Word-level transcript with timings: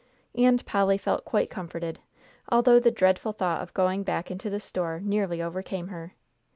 And 0.33 0.65
Polly 0.65 0.97
felt 0.97 1.25
quite 1.25 1.51
comforted, 1.51 1.99
although 2.49 2.79
the 2.79 2.89
dreadful 2.89 3.33
thought 3.33 3.61
of 3.61 3.71
going 3.75 4.01
back 4.01 4.31
into 4.31 4.49
the 4.49 4.59
store 4.59 4.99
nearly 4.99 5.43
overcame 5.43 5.89
her. 5.89 6.15